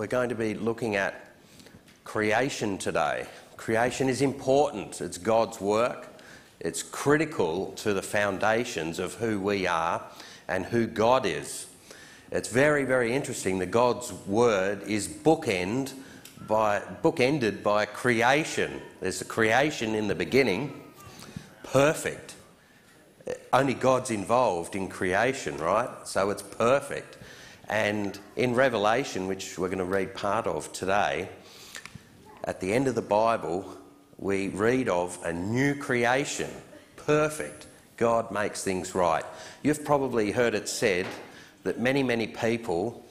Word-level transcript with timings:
we're 0.00 0.06
going 0.06 0.30
to 0.30 0.34
be 0.34 0.54
looking 0.54 0.96
at 0.96 1.26
creation 2.04 2.78
today. 2.78 3.26
Creation 3.58 4.08
is 4.08 4.22
important, 4.22 4.98
it's 5.02 5.18
God's 5.18 5.60
work, 5.60 6.08
it's 6.58 6.82
critical 6.82 7.72
to 7.72 7.92
the 7.92 8.00
foundations 8.00 8.98
of 8.98 9.12
who 9.16 9.38
we 9.38 9.66
are 9.66 10.02
and 10.48 10.64
who 10.64 10.86
God 10.86 11.26
is. 11.26 11.66
It's 12.32 12.48
very, 12.48 12.84
very 12.84 13.12
interesting 13.12 13.58
that 13.58 13.70
God's 13.70 14.10
word 14.26 14.82
is 14.84 15.06
bookend 15.06 15.92
by, 16.48 16.80
bookended 17.04 17.62
by 17.62 17.84
creation. 17.84 18.80
There's 19.02 19.20
a 19.20 19.26
creation 19.26 19.94
in 19.94 20.08
the 20.08 20.14
beginning, 20.14 20.80
perfect. 21.62 22.36
Only 23.52 23.74
God's 23.74 24.10
involved 24.10 24.74
in 24.74 24.88
creation, 24.88 25.58
right? 25.58 25.90
So 26.04 26.30
it's 26.30 26.40
perfect. 26.40 27.18
And 27.70 28.18
in 28.34 28.56
Revelation, 28.56 29.28
which 29.28 29.56
we're 29.56 29.68
going 29.68 29.78
to 29.78 29.84
read 29.84 30.12
part 30.12 30.48
of 30.48 30.72
today, 30.72 31.28
at 32.42 32.60
the 32.60 32.72
end 32.72 32.88
of 32.88 32.96
the 32.96 33.02
Bible, 33.02 33.64
we 34.18 34.48
read 34.48 34.88
of 34.88 35.16
a 35.24 35.32
new 35.32 35.76
creation, 35.76 36.50
perfect. 36.96 37.68
God 37.96 38.32
makes 38.32 38.64
things 38.64 38.92
right. 38.92 39.24
You've 39.62 39.84
probably 39.84 40.32
heard 40.32 40.54
it 40.54 40.68
said 40.68 41.06
that 41.62 41.78
many, 41.78 42.02
many 42.02 42.26
people 42.26 43.04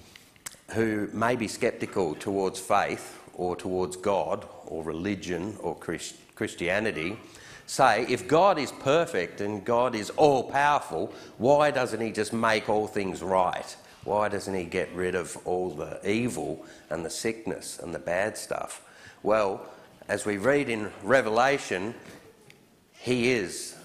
who 0.72 1.08
may 1.14 1.38
be 1.38 1.48
sceptical 1.48 2.16
towards 2.16 2.60
faith 2.60 3.18
or 3.36 3.56
towards 3.56 3.96
God 3.96 4.46
or 4.66 4.84
religion 4.84 5.56
or 5.62 5.74
Christ- 5.74 6.18
Christianity 6.36 7.18
say 7.66 8.06
if 8.10 8.28
God 8.28 8.60
is 8.60 8.74
perfect 8.74 9.40
and 9.40 9.64
God 9.64 9.96
is 9.96 10.10
all 10.12 10.52
powerful, 10.52 11.14
why 11.38 11.72
doesn't 11.72 12.02
He 12.02 12.12
just 12.12 12.34
make 12.34 12.68
all 12.68 12.88
things 12.88 13.22
right? 13.22 13.78
Why 14.04 14.30
doesn't 14.30 14.54
He 14.54 14.64
get 14.64 14.94
rid 14.94 15.16
of 15.16 15.38
all 15.46 15.70
the 15.70 16.00
evil 16.10 16.66
and 16.90 17.06
the 17.06 17.10
sickness 17.10 17.80
and 17.80 17.94
the 17.94 18.00
bad 18.00 18.38
stuff? 18.38 18.82
Well, 19.24 19.66
as 20.08 20.26
we 20.26 20.38
read 20.38 20.70
in 20.70 20.92
Revelation, 21.04 21.94
He 22.94 23.32
is 23.32 23.76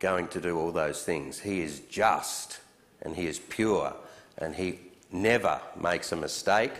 going 0.00 0.28
to 0.28 0.40
do 0.40 0.58
all 0.58 0.72
those 0.72 1.02
things. 1.02 1.40
He 1.40 1.62
is 1.62 1.80
just 1.88 2.60
and 3.02 3.16
He 3.16 3.26
is 3.26 3.38
pure 3.38 3.94
and 4.38 4.54
He 4.54 4.80
never 5.12 5.60
makes 5.80 6.12
a 6.12 6.16
mistake, 6.16 6.72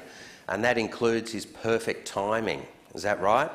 and 0.48 0.64
that 0.64 0.76
includes 0.76 1.32
His 1.32 1.46
perfect 1.46 2.06
timing. 2.06 2.66
Is 2.94 3.02
that 3.02 3.20
right? 3.20 3.50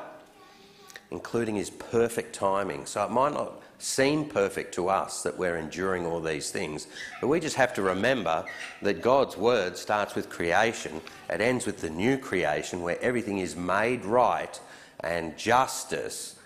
Including 1.10 1.56
His 1.56 1.70
perfect 1.70 2.34
timing. 2.34 2.86
So 2.86 3.04
it 3.04 3.10
might 3.10 3.34
not 3.34 3.61
seem 3.82 4.24
perfect 4.24 4.74
to 4.74 4.88
us 4.88 5.22
that 5.22 5.36
we're 5.36 5.56
enduring 5.56 6.06
all 6.06 6.20
these 6.20 6.50
things, 6.50 6.86
but 7.20 7.28
we 7.28 7.40
just 7.40 7.56
have 7.56 7.74
to 7.74 7.82
remember 7.82 8.44
that 8.80 9.02
God's 9.02 9.36
word 9.36 9.76
starts 9.76 10.14
with 10.14 10.30
creation, 10.30 11.00
it 11.28 11.40
ends 11.40 11.66
with 11.66 11.80
the 11.80 11.90
new 11.90 12.16
creation 12.16 12.82
where 12.82 13.00
everything 13.02 13.38
is 13.38 13.56
made 13.56 14.04
right 14.04 14.60
and 15.00 15.36
justice 15.36 16.38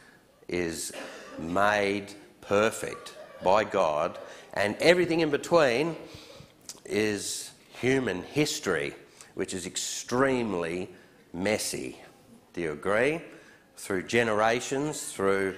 is 0.48 0.92
made 1.38 2.12
perfect 2.40 3.14
by 3.44 3.64
God, 3.64 4.18
and 4.54 4.74
everything 4.80 5.20
in 5.20 5.30
between 5.30 5.94
is 6.86 7.50
human 7.80 8.22
history, 8.22 8.94
which 9.34 9.52
is 9.52 9.66
extremely 9.66 10.88
messy. 11.34 12.00
Do 12.54 12.62
you 12.62 12.72
agree? 12.72 13.20
Through 13.76 14.04
generations, 14.04 15.12
through 15.12 15.56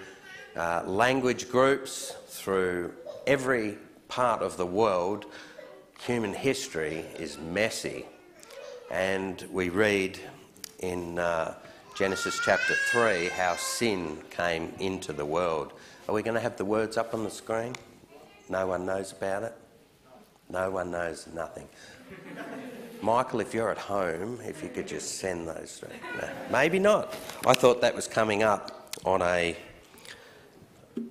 uh, 0.58 0.82
language 0.86 1.48
groups, 1.48 2.16
through 2.26 2.92
every 3.26 3.78
part 4.08 4.42
of 4.42 4.56
the 4.56 4.66
world, 4.66 5.24
human 6.00 6.34
history 6.34 7.04
is 7.18 7.38
messy. 7.38 8.04
And 8.90 9.46
we 9.52 9.68
read 9.68 10.18
in 10.80 11.18
uh, 11.18 11.54
Genesis 11.96 12.40
chapter 12.44 12.74
3 12.90 13.28
how 13.28 13.54
sin 13.56 14.18
came 14.30 14.72
into 14.80 15.12
the 15.12 15.24
world. 15.24 15.74
Are 16.08 16.14
we 16.14 16.22
going 16.22 16.34
to 16.34 16.40
have 16.40 16.56
the 16.56 16.64
words 16.64 16.96
up 16.96 17.14
on 17.14 17.22
the 17.22 17.30
screen? 17.30 17.76
No 18.48 18.66
one 18.66 18.84
knows 18.84 19.12
about 19.12 19.44
it? 19.44 19.54
No 20.50 20.70
one 20.70 20.90
knows 20.90 21.28
nothing. 21.34 21.68
Michael, 23.00 23.40
if 23.40 23.54
you're 23.54 23.70
at 23.70 23.78
home, 23.78 24.40
if 24.42 24.62
you 24.62 24.70
could 24.70 24.88
just 24.88 25.18
send 25.18 25.46
those 25.46 25.78
through. 25.78 25.90
No, 26.20 26.28
maybe 26.50 26.80
not. 26.80 27.14
I 27.46 27.52
thought 27.52 27.80
that 27.82 27.94
was 27.94 28.08
coming 28.08 28.42
up 28.42 28.96
on 29.04 29.22
a 29.22 29.56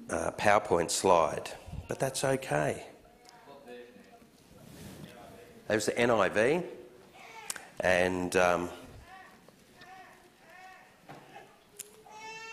uh, 0.09 0.31
PowerPoint 0.31 0.91
slide, 0.91 1.51
but 1.87 1.99
that's 1.99 2.23
okay. 2.23 2.83
There's 5.67 5.85
the 5.85 5.91
NIV, 5.91 6.63
and 7.81 8.35
um, 8.37 8.69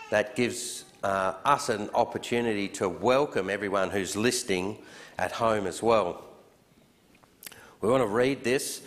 that 0.09 0.35
gives 0.35 0.83
uh, 1.03 1.35
us 1.45 1.69
an 1.69 1.89
opportunity 1.93 2.67
to 2.69 2.89
welcome 2.89 3.49
everyone 3.49 3.89
who's 3.89 4.17
listening 4.17 4.77
at 5.17 5.31
home 5.31 5.65
as 5.65 5.81
well. 5.81 6.25
We 7.79 7.89
want 7.89 8.03
to 8.03 8.07
read 8.07 8.43
this 8.43 8.81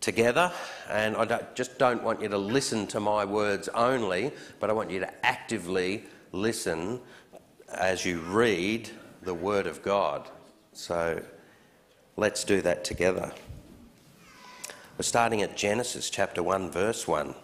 together, 0.00 0.50
and 0.90 1.16
I 1.16 1.24
don't, 1.24 1.54
just 1.54 1.78
don't 1.78 2.02
want 2.02 2.20
you 2.20 2.28
to 2.28 2.38
listen 2.38 2.88
to 2.88 2.98
my 2.98 3.24
words 3.24 3.68
only, 3.68 4.32
but 4.58 4.68
I 4.68 4.72
want 4.72 4.90
you 4.90 4.98
to 4.98 5.26
actively 5.26 6.04
listen 6.32 7.00
as 7.78 8.04
you 8.04 8.20
read 8.20 8.90
the 9.22 9.34
Word 9.34 9.66
of 9.66 9.82
God. 9.82 10.28
So 10.72 11.22
let's 12.16 12.44
do 12.44 12.60
that 12.62 12.84
together. 12.84 13.32
We're 14.96 15.02
starting 15.02 15.42
at 15.42 15.56
Genesis 15.56 16.10
chapter 16.10 16.42
1, 16.42 16.70
verse 16.70 17.08
1. 17.08 17.34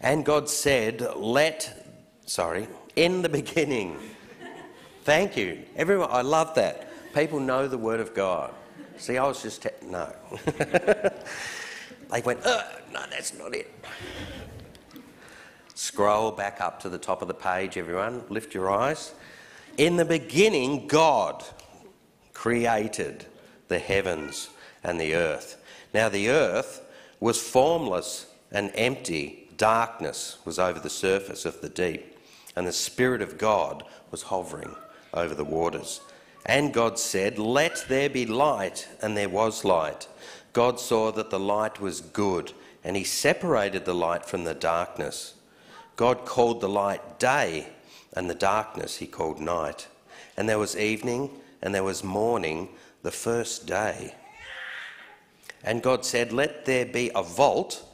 And 0.00 0.24
God 0.24 0.48
said, 0.48 1.06
Let, 1.16 1.86
sorry, 2.26 2.66
in 2.96 3.22
the 3.22 3.28
beginning. 3.28 3.96
Thank 5.04 5.36
you. 5.36 5.62
Everyone, 5.76 6.08
I 6.10 6.22
love 6.22 6.54
that. 6.56 6.88
People 7.14 7.38
know 7.38 7.68
the 7.68 7.78
Word 7.78 8.00
of 8.00 8.14
God. 8.14 8.52
See, 8.96 9.18
I 9.18 9.26
was 9.26 9.42
just, 9.42 9.66
no. 9.84 10.12
they 10.56 12.20
went, 12.24 12.44
uh, 12.44 12.62
no, 12.92 13.02
that's 13.10 13.34
not 13.38 13.54
it. 13.54 13.72
Scroll 15.82 16.30
back 16.30 16.60
up 16.60 16.78
to 16.82 16.88
the 16.88 16.96
top 16.96 17.22
of 17.22 17.28
the 17.28 17.34
page, 17.34 17.76
everyone. 17.76 18.22
Lift 18.28 18.54
your 18.54 18.70
eyes. 18.70 19.14
In 19.76 19.96
the 19.96 20.04
beginning, 20.04 20.86
God 20.86 21.42
created 22.32 23.26
the 23.66 23.80
heavens 23.80 24.48
and 24.84 25.00
the 25.00 25.16
earth. 25.16 25.60
Now, 25.92 26.08
the 26.08 26.30
earth 26.30 26.82
was 27.18 27.42
formless 27.42 28.26
and 28.52 28.70
empty. 28.76 29.48
Darkness 29.56 30.38
was 30.44 30.56
over 30.56 30.78
the 30.78 30.88
surface 30.88 31.44
of 31.44 31.60
the 31.60 31.68
deep, 31.68 32.16
and 32.54 32.64
the 32.64 32.72
Spirit 32.72 33.20
of 33.20 33.36
God 33.36 33.82
was 34.12 34.22
hovering 34.22 34.76
over 35.12 35.34
the 35.34 35.42
waters. 35.42 36.00
And 36.46 36.72
God 36.72 36.96
said, 36.96 37.40
Let 37.40 37.86
there 37.88 38.08
be 38.08 38.24
light, 38.24 38.86
and 39.00 39.16
there 39.16 39.28
was 39.28 39.64
light. 39.64 40.06
God 40.52 40.78
saw 40.78 41.10
that 41.10 41.30
the 41.30 41.40
light 41.40 41.80
was 41.80 42.00
good, 42.00 42.52
and 42.84 42.96
He 42.96 43.02
separated 43.02 43.84
the 43.84 43.96
light 43.96 44.24
from 44.24 44.44
the 44.44 44.54
darkness. 44.54 45.34
God 46.02 46.24
called 46.24 46.60
the 46.60 46.68
light 46.68 47.20
day, 47.20 47.68
and 48.12 48.28
the 48.28 48.34
darkness 48.34 48.96
He 48.96 49.06
called 49.06 49.38
night. 49.38 49.86
And 50.36 50.48
there 50.48 50.58
was 50.58 50.76
evening, 50.76 51.30
and 51.62 51.72
there 51.72 51.84
was 51.84 52.02
morning, 52.02 52.70
the 53.04 53.12
first 53.12 53.68
day. 53.68 54.12
And 55.62 55.80
God 55.80 56.04
said, 56.04 56.32
Let 56.32 56.64
there 56.64 56.86
be 56.86 57.12
a 57.14 57.22
vault. 57.22 57.84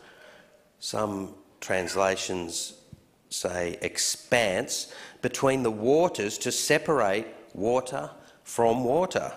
Some 0.81 1.35
translations 1.61 2.81
say 3.29 3.77
expanse 3.83 4.91
between 5.21 5.63
the 5.63 5.71
waters 5.71 6.39
to 6.39 6.51
separate 6.51 7.27
water 7.53 8.09
from 8.43 8.85
water. 8.85 9.35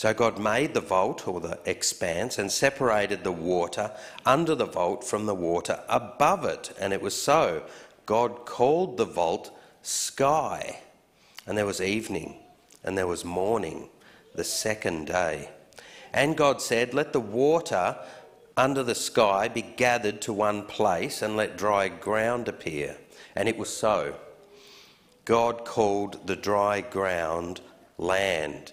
So 0.00 0.14
God 0.14 0.38
made 0.38 0.72
the 0.72 0.80
vault 0.80 1.28
or 1.28 1.42
the 1.42 1.58
expanse 1.66 2.38
and 2.38 2.50
separated 2.50 3.22
the 3.22 3.32
water 3.32 3.90
under 4.24 4.54
the 4.54 4.64
vault 4.64 5.04
from 5.04 5.26
the 5.26 5.34
water 5.34 5.78
above 5.90 6.42
it. 6.46 6.72
And 6.80 6.94
it 6.94 7.02
was 7.02 7.20
so. 7.20 7.64
God 8.06 8.46
called 8.46 8.96
the 8.96 9.04
vault 9.04 9.54
sky. 9.82 10.80
And 11.46 11.58
there 11.58 11.66
was 11.66 11.82
evening 11.82 12.36
and 12.82 12.96
there 12.96 13.06
was 13.06 13.26
morning 13.26 13.90
the 14.34 14.42
second 14.42 15.08
day. 15.08 15.50
And 16.14 16.34
God 16.34 16.62
said, 16.62 16.94
Let 16.94 17.12
the 17.12 17.20
water 17.20 17.98
under 18.56 18.82
the 18.82 18.94
sky 18.94 19.48
be 19.48 19.60
gathered 19.60 20.22
to 20.22 20.32
one 20.32 20.62
place 20.62 21.20
and 21.20 21.36
let 21.36 21.58
dry 21.58 21.88
ground 21.88 22.48
appear. 22.48 22.96
And 23.36 23.50
it 23.50 23.58
was 23.58 23.68
so. 23.68 24.14
God 25.26 25.66
called 25.66 26.26
the 26.26 26.36
dry 26.36 26.80
ground 26.80 27.60
land. 27.98 28.72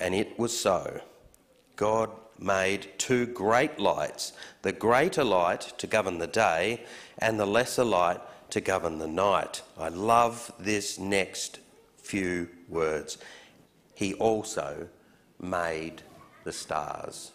And 0.00 0.14
it 0.14 0.38
was 0.38 0.58
so. 0.58 1.00
God 1.76 2.10
made 2.38 2.88
two 2.98 3.26
great 3.26 3.78
lights 3.78 4.32
the 4.62 4.72
greater 4.72 5.24
light 5.24 5.60
to 5.78 5.86
govern 5.86 6.18
the 6.18 6.26
day, 6.26 6.82
and 7.18 7.38
the 7.38 7.46
lesser 7.46 7.84
light 7.84 8.20
to 8.50 8.60
govern 8.60 8.98
the 8.98 9.06
night. 9.06 9.62
I 9.78 9.88
love 9.88 10.52
this 10.58 10.98
next 10.98 11.60
few 11.98 12.48
words. 12.68 13.18
He 13.94 14.14
also 14.14 14.88
made 15.40 16.02
the 16.44 16.52
stars. 16.52 17.32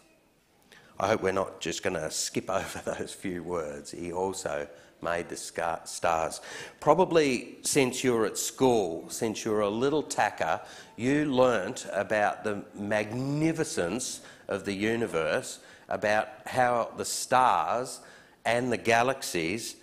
I 1.00 1.08
hope 1.08 1.22
we're 1.22 1.32
not 1.32 1.62
just 1.62 1.84
going 1.84 1.96
to 1.96 2.12
skip 2.12 2.50
over 2.50 2.82
those 2.84 3.14
few 3.14 3.44
words. 3.44 3.92
He 3.92 4.12
also 4.12 4.68
made 5.02 5.30
the 5.30 5.36
stars. 5.38 6.42
Probably 6.80 7.58
since 7.62 8.04
you 8.04 8.14
were 8.14 8.26
at 8.26 8.38
school, 8.38 9.10
since 9.10 9.46
you 9.46 9.52
were 9.52 9.62
a 9.62 9.70
little 9.70 10.04
tacker, 10.04 10.62
you 10.96 11.26
learnt 11.26 11.88
about 11.94 12.44
the 12.44 12.64
magnificence 12.74 14.22
of 14.48 14.66
the 14.66 14.74
universe, 14.74 15.60
about 15.88 16.28
how 16.46 16.92
the 16.98 17.06
stars 17.06 18.02
and 18.46 18.72
the 18.72 18.78
galaxies 18.78 19.76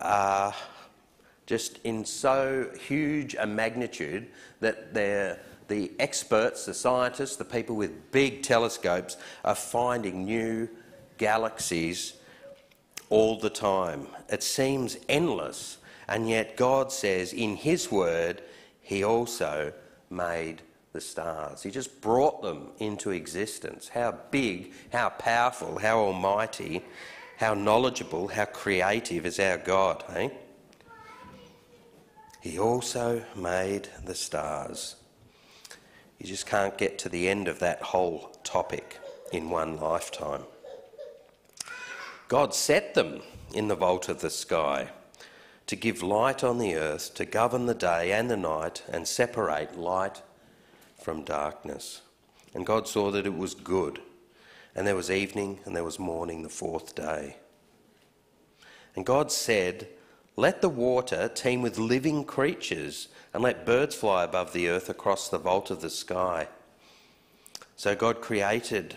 are 0.00 0.54
just 1.46 1.78
in 1.84 2.04
so 2.04 2.70
huge 2.86 3.34
a 3.38 3.46
magnitude 3.46 4.26
that 4.60 4.94
they're 4.94 5.38
the 5.68 5.90
experts, 5.98 6.66
the 6.66 6.74
scientists, 6.74 7.36
the 7.36 7.44
people 7.44 7.74
with 7.76 8.12
big 8.12 8.42
telescopes 8.42 9.16
are 9.44 9.54
finding 9.54 10.24
new 10.24 10.68
galaxies 11.16 12.14
all 13.10 13.38
the 13.38 13.50
time. 13.50 14.06
It 14.28 14.42
seems 14.42 14.96
endless, 15.08 15.78
and 16.08 16.28
yet 16.28 16.56
God 16.56 16.92
says 16.92 17.32
in 17.32 17.56
His 17.56 17.90
Word, 17.90 18.42
He 18.80 19.04
also 19.04 19.72
made 20.10 20.62
the 20.92 21.00
stars. 21.00 21.62
He 21.62 21.70
just 21.70 22.00
brought 22.00 22.42
them 22.42 22.68
into 22.78 23.10
existence. 23.10 23.88
How 23.88 24.16
big, 24.30 24.72
how 24.92 25.10
powerful, 25.10 25.78
how 25.78 25.98
almighty, 25.98 26.82
how 27.38 27.54
knowledgeable, 27.54 28.28
how 28.28 28.44
creative 28.44 29.26
is 29.26 29.40
our 29.40 29.58
God, 29.58 30.04
eh? 30.14 30.28
He 32.40 32.58
also 32.58 33.24
made 33.34 33.88
the 34.04 34.14
stars. 34.14 34.96
You 36.18 36.26
just 36.26 36.46
can't 36.46 36.78
get 36.78 36.98
to 37.00 37.08
the 37.08 37.28
end 37.28 37.48
of 37.48 37.58
that 37.58 37.82
whole 37.82 38.36
topic 38.44 39.00
in 39.32 39.50
one 39.50 39.78
lifetime. 39.78 40.44
God 42.34 42.52
set 42.52 42.94
them 42.94 43.22
in 43.52 43.68
the 43.68 43.76
vault 43.76 44.08
of 44.08 44.20
the 44.20 44.28
sky 44.28 44.88
to 45.68 45.76
give 45.76 46.02
light 46.02 46.42
on 46.42 46.58
the 46.58 46.74
earth, 46.74 47.14
to 47.14 47.24
govern 47.24 47.66
the 47.66 47.76
day 47.76 48.10
and 48.10 48.28
the 48.28 48.36
night, 48.36 48.82
and 48.90 49.06
separate 49.06 49.78
light 49.78 50.20
from 51.00 51.22
darkness. 51.22 52.02
And 52.52 52.66
God 52.66 52.88
saw 52.88 53.12
that 53.12 53.24
it 53.24 53.38
was 53.38 53.54
good. 53.54 54.00
And 54.74 54.84
there 54.84 54.96
was 54.96 55.12
evening 55.12 55.60
and 55.64 55.76
there 55.76 55.84
was 55.84 56.00
morning 56.00 56.42
the 56.42 56.48
fourth 56.48 56.96
day. 56.96 57.36
And 58.96 59.06
God 59.06 59.30
said, 59.30 59.86
Let 60.34 60.60
the 60.60 60.68
water 60.68 61.28
teem 61.28 61.62
with 61.62 61.78
living 61.78 62.24
creatures 62.24 63.06
and 63.32 63.44
let 63.44 63.64
birds 63.64 63.94
fly 63.94 64.24
above 64.24 64.52
the 64.52 64.68
earth 64.68 64.88
across 64.88 65.28
the 65.28 65.38
vault 65.38 65.70
of 65.70 65.82
the 65.82 65.88
sky. 65.88 66.48
So 67.76 67.94
God 67.94 68.20
created 68.20 68.96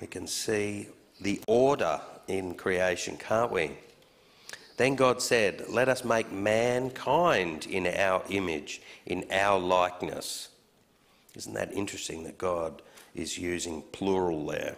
We 0.00 0.06
can 0.06 0.26
see 0.26 0.88
the 1.20 1.40
order 1.46 2.00
in 2.26 2.54
creation, 2.54 3.16
can't 3.16 3.52
we? 3.52 3.72
Then 4.76 4.94
God 4.94 5.20
said, 5.20 5.64
Let 5.68 5.88
us 5.88 6.04
make 6.04 6.32
mankind 6.32 7.66
in 7.66 7.86
our 7.86 8.22
image, 8.30 8.80
in 9.04 9.26
our 9.30 9.58
likeness. 9.58 10.48
Isn't 11.34 11.54
that 11.54 11.72
interesting 11.72 12.24
that 12.24 12.38
God 12.38 12.80
is 13.14 13.36
using 13.36 13.82
plural 13.92 14.46
there? 14.46 14.76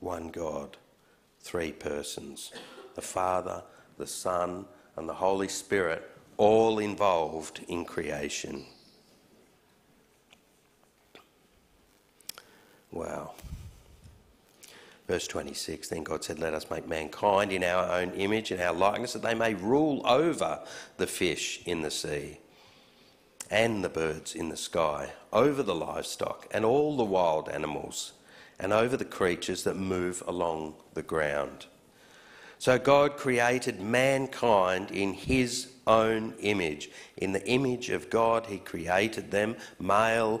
One 0.00 0.28
God, 0.28 0.76
three 1.40 1.72
persons 1.72 2.52
the 2.94 3.02
Father, 3.02 3.64
the 3.98 4.06
Son, 4.06 4.66
and 4.96 5.08
the 5.08 5.14
Holy 5.14 5.48
Spirit, 5.48 6.08
all 6.36 6.78
involved 6.78 7.64
in 7.66 7.84
creation. 7.84 8.64
Wow. 12.94 13.32
Verse 15.08 15.26
26 15.26 15.88
Then 15.88 16.04
God 16.04 16.24
said, 16.24 16.38
Let 16.38 16.54
us 16.54 16.70
make 16.70 16.88
mankind 16.88 17.52
in 17.52 17.64
our 17.64 18.00
own 18.00 18.12
image 18.12 18.52
and 18.52 18.62
our 18.62 18.72
likeness, 18.72 19.12
that 19.12 19.22
they 19.22 19.34
may 19.34 19.54
rule 19.54 20.00
over 20.06 20.60
the 20.96 21.06
fish 21.06 21.60
in 21.66 21.82
the 21.82 21.90
sea 21.90 22.38
and 23.50 23.84
the 23.84 23.88
birds 23.88 24.34
in 24.34 24.48
the 24.48 24.56
sky, 24.56 25.12
over 25.32 25.62
the 25.62 25.74
livestock 25.74 26.46
and 26.52 26.64
all 26.64 26.96
the 26.96 27.04
wild 27.04 27.48
animals, 27.48 28.12
and 28.58 28.72
over 28.72 28.96
the 28.96 29.04
creatures 29.04 29.64
that 29.64 29.76
move 29.76 30.22
along 30.26 30.74
the 30.94 31.02
ground. 31.02 31.66
So 32.58 32.78
God 32.78 33.16
created 33.16 33.80
mankind 33.80 34.90
in 34.92 35.12
his 35.12 35.72
own 35.86 36.34
image. 36.40 36.88
In 37.16 37.32
the 37.32 37.46
image 37.46 37.90
of 37.90 38.08
God, 38.08 38.46
he 38.46 38.58
created 38.58 39.30
them, 39.30 39.56
male 39.78 40.40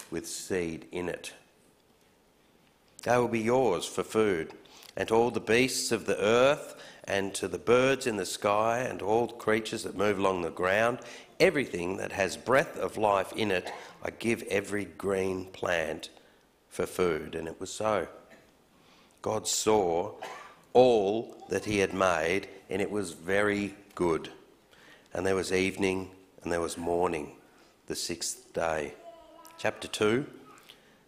with 0.11 0.27
seed 0.27 0.85
in 0.91 1.09
it. 1.09 1.33
They 3.03 3.17
will 3.17 3.27
be 3.27 3.39
yours 3.39 3.85
for 3.85 4.03
food, 4.03 4.51
and 4.95 5.07
to 5.07 5.15
all 5.15 5.31
the 5.31 5.39
beasts 5.39 5.91
of 5.91 6.05
the 6.05 6.21
earth, 6.21 6.75
and 7.05 7.33
to 7.33 7.47
the 7.47 7.57
birds 7.57 8.05
in 8.05 8.17
the 8.17 8.25
sky 8.25 8.79
and 8.79 8.99
to 8.99 9.05
all 9.05 9.27
creatures 9.27 9.83
that 9.83 9.97
move 9.97 10.19
along 10.19 10.41
the 10.41 10.51
ground, 10.51 10.99
everything 11.39 11.97
that 11.97 12.11
has 12.11 12.37
breath 12.37 12.77
of 12.77 12.97
life 12.97 13.33
in 13.33 13.51
it, 13.51 13.71
I 14.03 14.11
give 14.11 14.43
every 14.43 14.85
green 14.85 15.45
plant 15.45 16.09
for 16.69 16.85
food. 16.85 17.35
And 17.35 17.47
it 17.47 17.59
was 17.59 17.71
so. 17.71 18.07
God 19.21 19.47
saw 19.47 20.13
all 20.73 21.35
that 21.49 21.65
he 21.65 21.79
had 21.79 21.93
made, 21.93 22.47
and 22.69 22.81
it 22.81 22.91
was 22.91 23.13
very 23.13 23.75
good. 23.95 24.29
And 25.13 25.25
there 25.25 25.35
was 25.35 25.51
evening 25.51 26.11
and 26.43 26.51
there 26.51 26.61
was 26.61 26.77
morning, 26.77 27.33
the 27.87 27.95
sixth 27.95 28.53
day. 28.53 28.93
Chapter 29.61 29.87
2 29.87 30.25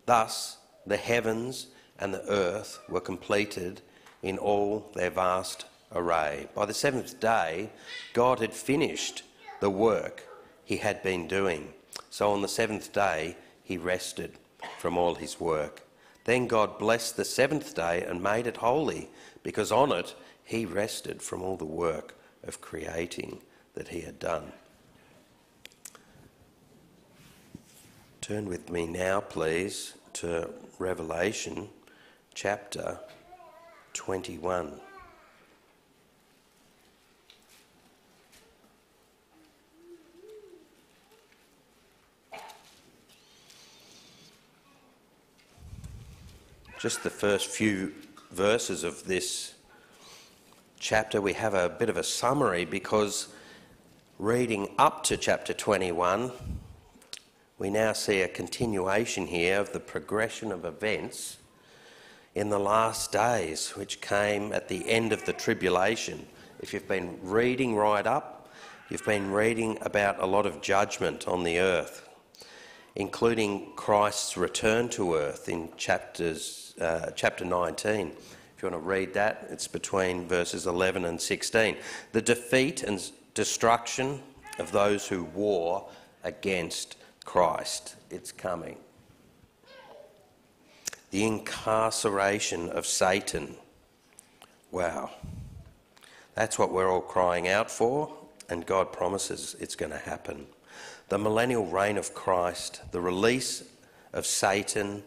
Thus 0.06 0.58
the 0.86 0.98
heavens 0.98 1.70
and 1.98 2.14
the 2.14 2.24
earth 2.30 2.82
were 2.88 3.02
completed 3.02 3.82
in 4.22 4.38
all 4.38 4.92
their 4.94 5.10
vast 5.10 5.66
array. 5.92 6.50
By 6.54 6.68
the 6.68 6.74
seventh 6.76 7.20
day, 7.20 7.72
God 8.14 8.38
had 8.42 8.54
finished 8.54 9.24
the 9.60 9.72
work 9.72 10.28
he 10.64 10.78
had 10.78 11.02
been 11.02 11.28
doing. 11.28 11.74
So 12.12 12.32
on 12.32 12.44
the 12.44 12.48
seventh 12.48 12.94
day, 12.94 13.38
he 13.64 13.80
rested 13.80 14.34
from 14.78 15.00
all 15.00 15.16
his 15.16 15.40
work. 15.40 15.82
Then 16.26 16.46
God 16.46 16.78
blessed 16.78 17.18
the 17.18 17.26
seventh 17.26 17.74
day 17.74 18.04
and 18.04 18.22
made 18.22 18.46
it 18.46 18.58
holy, 18.58 19.10
because 19.42 19.72
on 19.72 19.92
it 19.92 20.14
he 20.44 20.68
rested 20.68 21.24
from 21.24 21.42
all 21.42 21.58
the 21.58 21.66
work 21.66 22.14
of 22.44 22.62
creating 22.62 23.42
that 23.74 23.88
he 23.88 24.02
had 24.02 24.20
done. 24.20 24.52
Turn 28.24 28.46
with 28.46 28.70
me 28.70 28.88
now, 28.88 29.20
please, 29.20 29.96
to 30.14 30.50
Revelation 30.80 31.68
chapter 32.34 32.98
21. 33.92 34.80
Just 46.80 47.04
the 47.04 47.10
first 47.10 47.48
few 47.48 47.92
verses 48.32 48.86
of 48.86 49.04
this 49.04 49.56
chapter, 50.80 51.20
we 51.20 51.34
have 51.34 51.54
a 51.54 51.68
bit 51.68 51.90
of 51.90 51.98
a 51.98 52.04
summary 52.06 52.64
because 52.64 53.28
reading 54.18 54.70
up 54.80 55.04
to 55.04 55.18
chapter 55.18 55.54
21, 55.54 56.32
we 57.64 57.70
now 57.70 57.94
see 57.94 58.20
a 58.20 58.28
continuation 58.28 59.26
here 59.26 59.58
of 59.58 59.72
the 59.72 59.80
progression 59.80 60.52
of 60.52 60.66
events 60.66 61.38
in 62.36 62.50
the 62.50 62.60
last 62.60 63.14
days, 63.14 63.70
which 63.70 64.02
came 64.02 64.52
at 64.52 64.68
the 64.68 64.90
end 64.90 65.14
of 65.14 65.24
the 65.24 65.32
tribulation. 65.32 66.28
If 66.60 66.74
you've 66.74 66.90
been 66.90 67.18
reading 67.22 67.74
right 67.74 68.06
up, 68.06 68.52
you've 68.90 69.06
been 69.06 69.32
reading 69.32 69.78
about 69.82 70.22
a 70.22 70.26
lot 70.26 70.46
of 70.46 70.62
judgment 70.62 71.26
on 71.26 71.46
the 71.46 71.60
earth, 71.60 72.10
including 72.96 73.72
Christ's 73.78 74.36
return 74.36 74.90
to 74.90 75.16
earth 75.16 75.48
in 75.48 75.70
chapters, 75.78 76.76
uh, 76.82 77.12
chapter 77.12 77.46
19. 77.46 78.08
If 78.08 78.62
you 78.62 78.70
want 78.72 78.84
to 78.84 78.86
read 78.86 79.14
that, 79.14 79.48
it's 79.50 79.70
between 79.70 80.28
verses 80.28 80.68
11 80.68 81.06
and 81.06 81.22
16. 81.22 81.78
The 82.12 82.22
defeat 82.22 82.84
and 82.84 83.02
destruction 83.34 84.22
of 84.60 84.74
those 84.74 85.08
who 85.08 85.24
war 85.24 85.88
against 86.26 86.98
Christ. 87.24 87.96
It's 88.10 88.32
coming 88.32 88.78
the 91.14 91.28
incarceration 91.28 92.70
of 92.70 92.88
Satan. 92.88 93.56
Wow. 94.72 95.12
That's 96.34 96.58
what 96.58 96.72
we're 96.74 96.92
all 96.92 97.02
crying 97.02 97.48
out 97.48 97.70
for, 97.70 98.12
and 98.50 98.66
God 98.66 98.92
promises 98.92 99.56
it's 99.60 99.76
going 99.76 99.92
to 99.92 100.00
happen. 100.00 100.48
The 101.10 101.20
millennial 101.20 101.68
reign 101.68 102.00
of 102.00 102.16
Christ, 102.16 102.82
the 102.92 103.00
release 103.00 103.64
of 104.12 104.26
Satan, 104.26 105.04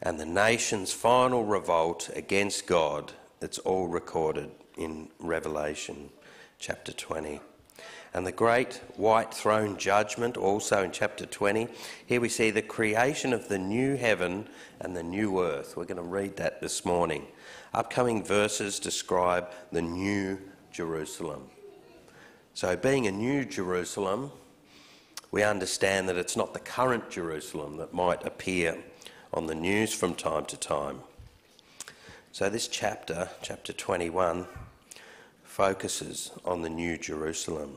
and 0.00 0.18
the 0.18 0.24
nation's 0.24 0.90
final 0.90 1.44
revolt 1.44 2.08
against 2.16 2.66
God, 2.66 3.12
it's 3.42 3.58
all 3.58 3.88
recorded 3.88 4.50
in 4.78 5.10
Revelation 5.18 6.08
chapter 6.58 6.94
20 6.94 7.40
and 8.12 8.26
the 8.26 8.32
great 8.32 8.80
white 8.96 9.32
throne 9.32 9.76
judgment, 9.76 10.36
also 10.36 10.82
in 10.82 10.90
chapter 10.90 11.26
20. 11.26 11.68
Here 12.06 12.20
we 12.20 12.28
see 12.28 12.50
the 12.50 12.62
creation 12.62 13.32
of 13.32 13.48
the 13.48 13.58
new 13.58 13.96
heaven 13.96 14.48
and 14.80 14.96
the 14.96 15.02
new 15.02 15.40
earth. 15.40 15.76
We're 15.76 15.84
going 15.84 15.96
to 15.96 16.02
read 16.02 16.36
that 16.36 16.60
this 16.60 16.84
morning. 16.84 17.26
Upcoming 17.72 18.24
verses 18.24 18.80
describe 18.80 19.48
the 19.70 19.82
new 19.82 20.40
Jerusalem. 20.72 21.50
So, 22.54 22.76
being 22.76 23.06
a 23.06 23.12
new 23.12 23.44
Jerusalem, 23.44 24.32
we 25.30 25.44
understand 25.44 26.08
that 26.08 26.16
it's 26.16 26.36
not 26.36 26.52
the 26.52 26.60
current 26.60 27.10
Jerusalem 27.10 27.76
that 27.76 27.94
might 27.94 28.26
appear 28.26 28.78
on 29.32 29.46
the 29.46 29.54
news 29.54 29.94
from 29.94 30.14
time 30.14 30.44
to 30.46 30.56
time. 30.56 31.00
So, 32.32 32.50
this 32.50 32.66
chapter, 32.66 33.28
chapter 33.40 33.72
21, 33.72 34.46
focuses 35.44 36.32
on 36.44 36.62
the 36.62 36.68
new 36.68 36.98
Jerusalem. 36.98 37.76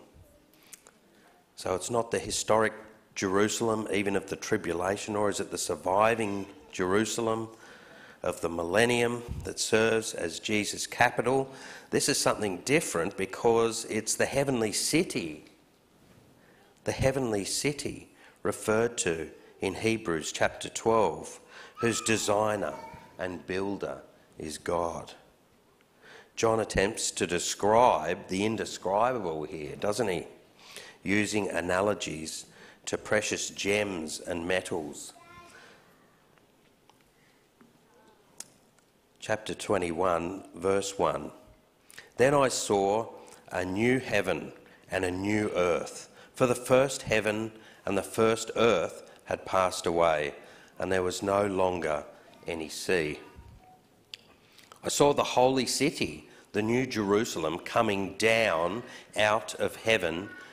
So 1.55 1.75
it's 1.75 1.89
not 1.89 2.12
the 2.12 2.19
historic 2.19 2.74
Jerusalem, 3.15 3.88
even 3.93 4.15
of 4.15 4.29
the 4.29 4.36
tribulation, 4.36 5.15
or 5.15 5.29
is 5.29 5.39
it 5.39 5.51
the 5.51 5.57
surviving 5.57 6.48
Jerusalem 6.72 7.48
of 8.24 8.41
the 8.41 8.50
millennium 8.50 9.22
that 9.43 9.60
serves 9.60 10.13
as 10.13 10.39
Jesus' 10.39 10.88
capital? 10.88 11.51
This 11.91 12.10
is 12.10 12.17
something 12.17 12.57
different 12.65 13.17
because 13.17 13.86
it's 13.86 14.15
the 14.15 14.25
heavenly 14.25 14.72
city, 14.72 15.45
the 16.86 16.91
heavenly 16.91 17.45
city 17.45 18.10
referred 18.41 18.98
to 19.00 19.29
in 19.62 19.75
Hebrews 19.75 20.31
chapter 20.31 20.69
12, 20.69 21.39
whose 21.75 22.01
designer 22.01 22.74
and 23.19 23.45
builder 23.45 24.01
is 24.38 24.57
God. 24.57 25.13
John 26.36 26.60
attempts 26.60 27.12
to 27.12 27.27
describe 27.27 28.27
the 28.27 28.43
indescribable 28.43 29.43
here, 29.43 29.75
doesn't 29.75 30.07
he? 30.07 30.25
Using 31.03 31.50
analogies 31.50 32.45
to 32.86 32.98
precious 32.98 33.50
gems 33.50 34.19
and 34.19 34.48
metals. 34.48 35.13
Chapter 39.19 39.53
21, 39.53 40.43
verse 40.55 40.98
1. 40.98 41.31
Then 42.17 42.33
I 42.33 42.50
saw 42.50 43.07
a 43.51 43.63
new 43.63 44.00
heaven 44.00 44.51
and 44.91 45.05
a 45.05 45.12
new 45.12 45.50
earth, 45.55 46.10
for 46.33 46.45
the 46.45 46.55
first 46.55 47.03
heaven 47.03 47.51
and 47.86 47.98
the 47.98 48.03
first 48.03 48.51
earth 48.55 49.10
had 49.25 49.45
passed 49.45 49.86
away, 49.86 50.33
and 50.77 50.91
there 50.91 51.03
was 51.03 51.24
no 51.24 51.48
longer 51.48 52.03
any 52.48 52.69
sea. 52.69 53.19
I 54.83 54.89
saw 54.89 55.13
the 55.13 55.24
holy 55.24 55.65
city, 55.65 56.27
the 56.51 56.62
new 56.62 56.86
Jerusalem, 56.86 57.60
coming 57.60 58.15
down 58.17 58.83
out 59.15 59.55
of 59.55 59.77
heaven 59.77 60.29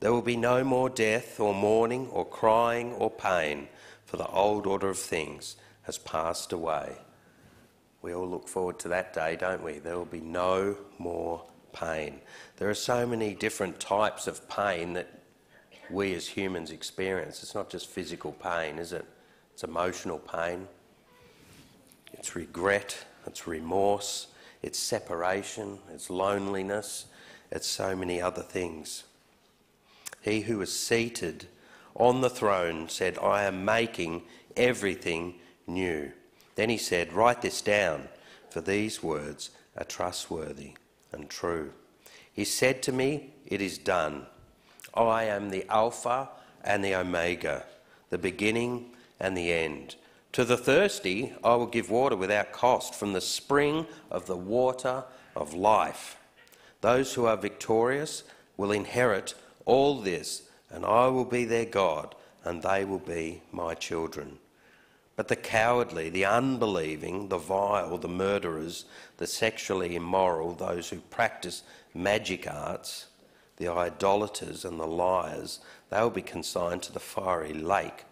there 0.00 0.12
will 0.12 0.22
be 0.22 0.36
no 0.36 0.62
more 0.62 0.88
death, 0.88 1.40
or 1.40 1.54
mourning, 1.54 2.08
or 2.08 2.24
crying, 2.24 2.92
or 2.94 3.10
pain, 3.10 3.68
for 4.04 4.16
the 4.16 4.28
old 4.28 4.66
order 4.66 4.88
of 4.88 4.98
things 4.98 5.56
has 5.82 5.98
passed 5.98 6.52
away. 6.52 6.96
We 8.00 8.14
all 8.14 8.28
look 8.28 8.48
forward 8.48 8.78
to 8.80 8.88
that 8.88 9.12
day, 9.12 9.36
don't 9.36 9.62
we? 9.62 9.78
There 9.78 9.96
will 9.96 10.04
be 10.04 10.20
no 10.20 10.76
more 10.98 11.44
pain. 11.72 12.20
There 12.56 12.70
are 12.70 12.74
so 12.74 13.06
many 13.06 13.34
different 13.34 13.80
types 13.80 14.26
of 14.26 14.48
pain 14.48 14.92
that 14.92 15.08
we 15.90 16.14
as 16.14 16.28
humans 16.28 16.70
experience. 16.70 17.42
It's 17.42 17.54
not 17.54 17.70
just 17.70 17.88
physical 17.88 18.32
pain, 18.32 18.78
is 18.78 18.92
it? 18.92 19.04
It's 19.54 19.64
emotional 19.64 20.20
pain, 20.20 20.68
it's 22.12 22.36
regret, 22.36 22.96
it's 23.26 23.48
remorse, 23.48 24.28
it's 24.62 24.78
separation, 24.78 25.80
it's 25.92 26.10
loneliness, 26.10 27.06
it's 27.50 27.66
so 27.66 27.96
many 27.96 28.22
other 28.22 28.42
things. 28.42 29.04
He 30.28 30.42
who 30.42 30.58
was 30.58 30.78
seated 30.78 31.46
on 31.94 32.20
the 32.20 32.28
throne 32.28 32.90
said, 32.90 33.16
I 33.18 33.44
am 33.44 33.64
making 33.64 34.24
everything 34.56 35.36
new. 35.66 36.12
Then 36.54 36.68
he 36.68 36.76
said, 36.76 37.14
Write 37.14 37.40
this 37.40 37.62
down, 37.62 38.08
for 38.50 38.60
these 38.60 39.02
words 39.02 39.50
are 39.76 39.84
trustworthy 39.84 40.74
and 41.12 41.30
true. 41.30 41.72
He 42.30 42.44
said 42.44 42.82
to 42.82 42.92
me, 42.92 43.32
It 43.46 43.62
is 43.62 43.78
done. 43.78 44.26
I 44.92 45.24
am 45.24 45.48
the 45.48 45.64
Alpha 45.70 46.28
and 46.62 46.84
the 46.84 46.94
Omega, 46.94 47.64
the 48.10 48.18
beginning 48.18 48.90
and 49.18 49.34
the 49.34 49.50
end. 49.50 49.96
To 50.32 50.44
the 50.44 50.58
thirsty, 50.58 51.32
I 51.42 51.54
will 51.54 51.66
give 51.66 51.90
water 51.90 52.16
without 52.16 52.52
cost 52.52 52.94
from 52.94 53.14
the 53.14 53.22
spring 53.22 53.86
of 54.10 54.26
the 54.26 54.36
water 54.36 55.04
of 55.34 55.54
life. 55.54 56.18
Those 56.82 57.14
who 57.14 57.24
are 57.24 57.36
victorious 57.36 58.24
will 58.58 58.72
inherit 58.72 59.34
all 59.68 60.00
this, 60.00 60.44
and 60.70 60.84
I 60.84 61.08
will 61.08 61.26
be 61.26 61.44
their 61.44 61.66
God, 61.66 62.14
and 62.42 62.62
they 62.62 62.86
will 62.86 62.98
be 62.98 63.42
my 63.52 63.74
children. 63.74 64.38
But 65.14 65.28
the 65.28 65.36
cowardly, 65.36 66.08
the 66.08 66.24
unbelieving, 66.24 67.28
the 67.28 67.36
vile, 67.36 67.98
the 67.98 68.08
murderers, 68.08 68.86
the 69.18 69.26
sexually 69.26 69.94
immoral, 69.94 70.54
those 70.54 70.88
who 70.88 71.00
practice 71.10 71.64
magic 71.92 72.50
arts, 72.50 73.08
the 73.58 73.68
idolaters, 73.68 74.64
and 74.64 74.80
the 74.80 74.86
liars, 74.86 75.60
they 75.90 76.00
will 76.00 76.10
be 76.10 76.22
consigned 76.22 76.82
to 76.84 76.92
the 76.92 77.00
fiery 77.00 77.52
lake 77.52 78.04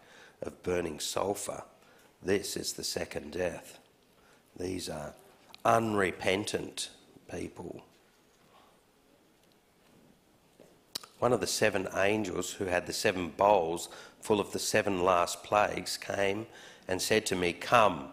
of 0.42 0.62
burning 0.62 1.00
sulphur. 1.00 1.62
This 2.22 2.56
is 2.56 2.74
the 2.74 2.84
second 2.84 3.32
death. 3.32 3.78
These 4.58 4.90
are 4.90 5.14
unrepentant 5.64 6.90
people. 7.30 7.82
One 11.18 11.32
of 11.32 11.40
the 11.40 11.46
seven 11.46 11.88
angels 11.96 12.52
who 12.52 12.66
had 12.66 12.86
the 12.86 12.92
seven 12.92 13.30
bowls 13.30 13.88
full 14.20 14.38
of 14.38 14.52
the 14.52 14.58
seven 14.58 15.02
last 15.02 15.42
plagues 15.42 15.96
came 15.96 16.46
and 16.86 17.00
said 17.00 17.24
to 17.26 17.36
me, 17.36 17.54
Come, 17.54 18.08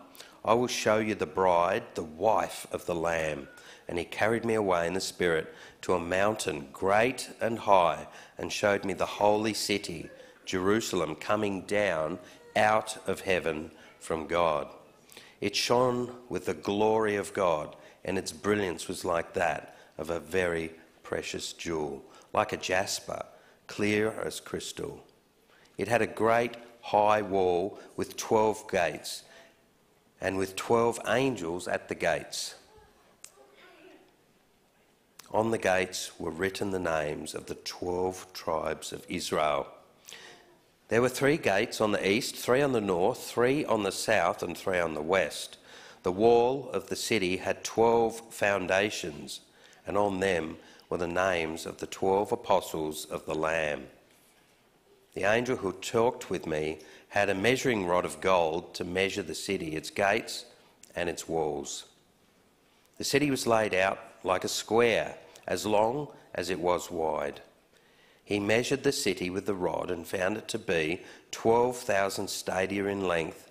I 0.45 0.53
will 0.53 0.67
show 0.67 0.99
you 0.99 1.13
the 1.13 1.25
bride, 1.25 1.83
the 1.95 2.03
wife 2.03 2.65
of 2.71 2.85
the 2.85 2.95
Lamb. 2.95 3.49
And 3.89 3.99
he 3.99 4.05
carried 4.05 4.45
me 4.45 4.53
away 4.53 4.87
in 4.87 4.93
the 4.93 5.01
Spirit 5.01 5.53
to 5.81 5.93
a 5.93 5.99
mountain 5.99 6.69
great 6.71 7.29
and 7.41 7.59
high 7.59 8.07
and 8.37 8.51
showed 8.51 8.85
me 8.85 8.93
the 8.93 9.05
holy 9.05 9.53
city, 9.53 10.09
Jerusalem, 10.45 11.15
coming 11.15 11.63
down 11.63 12.19
out 12.55 12.97
of 13.05 13.21
heaven 13.21 13.71
from 13.99 14.27
God. 14.27 14.69
It 15.41 15.57
shone 15.57 16.15
with 16.29 16.45
the 16.45 16.53
glory 16.53 17.17
of 17.17 17.33
God, 17.33 17.75
and 18.05 18.17
its 18.17 18.31
brilliance 18.31 18.87
was 18.87 19.03
like 19.03 19.33
that 19.33 19.77
of 19.97 20.09
a 20.09 20.21
very 20.21 20.71
precious 21.03 21.51
jewel 21.51 22.05
like 22.33 22.51
a 22.51 22.57
jasper, 22.57 23.25
clear 23.67 24.11
as 24.23 24.39
crystal. 24.39 25.05
It 25.77 25.87
had 25.87 26.01
a 26.01 26.07
great 26.07 26.55
high 26.81 27.21
wall 27.21 27.79
with 27.95 28.17
12 28.17 28.69
gates 28.69 29.23
and 30.19 30.37
with 30.37 30.55
12 30.55 30.99
angels 31.07 31.67
at 31.67 31.89
the 31.89 31.95
gates. 31.95 32.55
On 35.31 35.51
the 35.51 35.57
gates 35.57 36.11
were 36.19 36.31
written 36.31 36.71
the 36.71 36.79
names 36.79 37.33
of 37.33 37.47
the 37.47 37.55
12 37.55 38.27
tribes 38.33 38.93
of 38.93 39.05
Israel. 39.09 39.67
There 40.89 41.01
were 41.01 41.09
three 41.09 41.37
gates 41.37 41.81
on 41.81 41.91
the 41.91 42.07
east, 42.07 42.35
three 42.35 42.61
on 42.61 42.73
the 42.73 42.81
north, 42.81 43.23
three 43.23 43.65
on 43.65 43.81
the 43.81 43.91
south, 43.91 44.43
and 44.43 44.55
three 44.55 44.79
on 44.79 44.93
the 44.93 45.01
west. 45.01 45.57
The 46.03 46.11
wall 46.11 46.69
of 46.71 46.87
the 46.87 46.95
city 46.95 47.37
had 47.37 47.63
12 47.63 48.33
foundations, 48.33 49.41
and 49.87 49.97
on 49.97 50.19
them 50.19 50.57
were 50.93 50.99
the 50.99 51.07
names 51.07 51.65
of 51.65 51.79
the 51.79 51.87
twelve 51.87 52.31
apostles 52.31 53.05
of 53.05 53.25
the 53.25 53.33
Lamb. 53.33 53.87
The 55.15 55.23
angel 55.23 55.57
who 55.57 55.71
talked 55.71 56.29
with 56.29 56.45
me 56.45 56.77
had 57.09 57.31
a 57.31 57.33
measuring 57.33 57.87
rod 57.87 58.05
of 58.05 58.21
gold 58.21 58.75
to 58.75 58.83
measure 58.83 59.23
the 59.23 59.33
city, 59.33 59.75
its 59.75 59.89
gates, 59.89 60.45
and 60.95 61.09
its 61.09 61.27
walls. 61.27 61.85
The 62.99 63.03
city 63.03 63.31
was 63.31 63.47
laid 63.47 63.73
out 63.73 63.97
like 64.23 64.43
a 64.43 64.47
square, 64.47 65.17
as 65.47 65.65
long 65.65 66.09
as 66.35 66.51
it 66.51 66.59
was 66.59 66.91
wide. 66.91 67.41
He 68.23 68.39
measured 68.39 68.83
the 68.83 68.91
city 68.91 69.31
with 69.31 69.47
the 69.47 69.55
rod 69.55 69.89
and 69.89 70.05
found 70.05 70.37
it 70.37 70.47
to 70.49 70.59
be 70.59 71.01
12,000 71.31 72.29
stadia 72.29 72.85
in 72.85 73.07
length, 73.07 73.49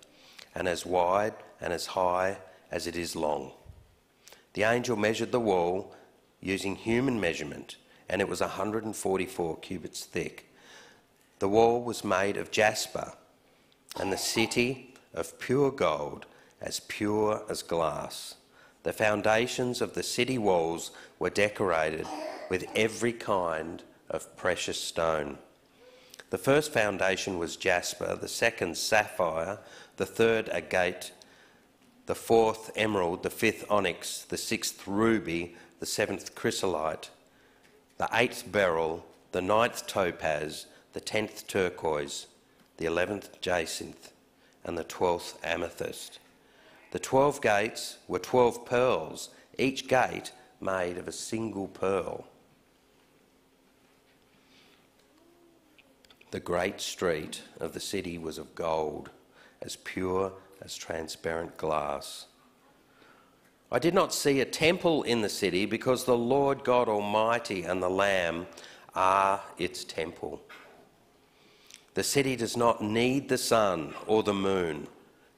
and 0.55 0.69
as 0.69 0.87
wide 0.87 1.35
and 1.61 1.73
as 1.73 1.87
high 1.87 2.39
as 2.71 2.87
it 2.87 2.95
is 2.95 3.17
long. 3.17 3.51
The 4.53 4.63
angel 4.63 4.97
measured 4.97 5.33
the 5.33 5.41
wall 5.41 5.93
using 6.43 6.77
human 6.77 7.21
measurement, 7.21 7.77
and 8.09 8.21
it 8.21 8.29
was 8.29 8.41
144 8.41 9.57
cubits 9.59 10.05
thick. 10.05 10.53
The 11.39 11.49
wall 11.49 11.83
was 11.83 12.05
made 12.05 12.37
of 12.37 12.51
jasper, 12.51 13.13
and 13.99 14.13
the 14.13 14.19
city 14.19 14.95
of 15.15 15.39
pure 15.39 15.71
gold, 15.71 16.27
as 16.61 16.81
pure 16.81 17.43
as 17.49 17.63
glass. 17.63 18.35
The 18.83 18.93
foundations 18.93 19.81
of 19.81 19.95
the 19.95 20.03
city 20.03 20.39
walls 20.39 20.91
were 21.19 21.31
decorated 21.31 22.07
with 22.51 22.67
every 22.75 23.13
kind 23.13 23.83
of 24.11 24.37
precious 24.37 24.81
stone. 24.81 25.39
The 26.31 26.39
first 26.39 26.73
foundation 26.73 27.39
was 27.39 27.57
jasper, 27.57 28.17
the 28.17 28.29
second 28.29 28.77
sapphire, 28.77 29.59
the 29.97 30.07
third 30.07 30.49
agate, 30.49 31.13
the 32.07 32.15
fourth 32.15 32.71
emerald, 32.75 33.23
the 33.23 33.31
fifth 33.31 33.65
onyx, 33.71 34.23
the 34.23 34.37
sixth 34.37 34.87
ruby, 34.87 35.57
the 35.83 35.87
seventh 35.87 36.37
chrysolite, 36.37 37.11
the 37.99 38.09
eighth 38.13 38.45
beryl, 38.53 39.05
the 39.33 39.43
ninth 39.43 39.85
topaz, 39.89 40.67
the 40.93 41.01
tenth 41.01 41.45
turquoise, 41.49 42.29
the 42.77 42.87
eleventh 42.87 43.41
jacinth, 43.41 44.13
and 44.63 44.79
the 44.79 44.85
twelfth 44.85 45.37
amethyst. 45.43 46.21
The 46.93 47.01
twelve 47.01 47.43
gates 47.43 47.99
were 48.07 48.21
twelve 48.21 48.65
pearls, 48.65 49.31
each 49.59 49.89
gate 49.89 50.31
made 50.61 50.99
of 50.99 51.09
a 51.09 51.13
single 51.13 51.67
pearl. 51.67 52.29
The 56.31 56.39
great 56.39 56.81
street 56.81 57.43
of 57.59 57.73
the 57.73 57.81
city 57.81 58.19
was 58.19 58.39
of 58.39 58.55
gold, 58.55 59.11
as 59.61 59.75
pure 59.75 60.33
as 60.61 60.77
transparent 60.77 61.57
glass. 61.57 62.27
I 63.73 63.79
did 63.79 63.95
not 63.95 64.13
see 64.13 64.39
a 64.41 64.45
temple 64.45 65.03
in 65.05 65.23
the 65.23 65.31
city 65.31 65.65
because 65.65 66.05
the 66.05 66.17
Lord 66.17 66.63
God 66.63 66.91
Almighty 66.91 67.63
and 67.63 67.83
the 67.83 67.89
Lamb 67.89 68.47
are 68.95 69.41
its 69.57 69.83
temple. 69.83 70.43
The 71.95 72.03
city 72.03 72.37
does 72.37 72.55
not 72.55 72.83
need 72.83 73.31
the 73.31 73.39
sun 73.39 73.95
or 74.07 74.23
the 74.23 74.35
moon 74.35 74.89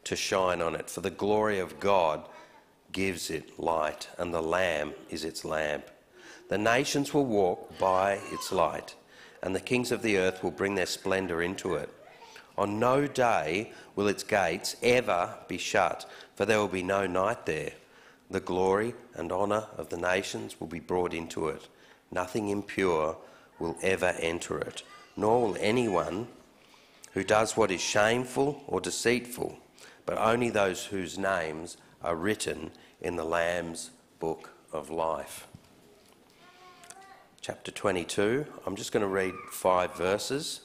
to 0.03 0.16
shine 0.16 0.61
on 0.61 0.75
it, 0.75 0.90
for 0.90 1.01
the 1.01 1.11
glory 1.11 1.61
of 1.61 1.79
God 1.79 2.29
gives 2.90 3.31
it 3.31 3.57
light, 3.57 4.09
and 4.18 4.35
the 4.35 4.42
Lamb 4.42 4.94
is 5.11 5.23
its 5.23 5.44
lamp. 5.44 5.85
The 6.49 6.59
nations 6.59 7.14
will 7.14 7.27
walk 7.27 7.79
by 7.79 8.18
its 8.33 8.51
light, 8.51 8.97
and 9.44 9.55
the 9.55 9.61
kings 9.61 9.92
of 9.92 10.03
the 10.03 10.18
earth 10.18 10.42
will 10.42 10.51
bring 10.51 10.75
their 10.75 10.87
splendour 10.87 11.40
into 11.40 11.77
it. 11.77 11.88
On 12.59 12.81
no 12.81 13.07
day 13.07 13.73
will 13.94 14.09
its 14.09 14.25
gates 14.25 14.75
ever 14.83 15.37
be 15.47 15.57
shut, 15.57 16.05
for 16.35 16.44
there 16.44 16.59
will 16.59 16.66
be 16.66 16.83
no 16.83 17.07
night 17.07 17.47
there. 17.47 17.75
The 18.31 18.41
glory 18.41 18.95
and 19.15 19.31
honour 19.31 19.67
of 19.77 19.91
the 19.91 19.97
nations 19.97 20.59
will 20.61 20.67
be 20.67 20.81
brought 20.81 21.15
into 21.15 21.49
it. 21.49 21.69
Nothing 22.11 22.49
impure 22.49 23.17
will 23.59 23.77
ever 23.83 24.15
enter 24.19 24.59
it, 24.59 24.83
nor 25.17 25.43
will 25.43 25.57
anyone 25.61 26.29
who 27.13 27.23
does 27.23 27.57
what 27.57 27.71
is 27.71 27.81
shameful 27.81 28.63
or 28.67 28.81
deceitful, 28.81 29.59
but 30.07 30.19
only 30.19 30.51
those 30.51 30.87
whose 30.87 31.19
names 31.19 31.77
are 32.03 32.17
written 32.17 32.71
in 33.01 33.17
the 33.17 33.25
Lamb's 33.25 33.91
book 34.19 34.51
of 34.73 34.91
life. 34.91 35.47
Chapter 37.41 37.71
22, 37.71 38.47
I'm 38.67 38.75
just 38.75 38.91
going 38.91 39.03
to 39.03 39.09
read 39.09 39.35
five 39.53 39.95
verses. 39.97 40.63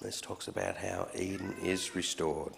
This 0.00 0.20
talks 0.20 0.48
about 0.48 0.76
how 0.76 1.08
Eden 1.14 1.54
is 1.62 1.94
restored. 1.94 2.54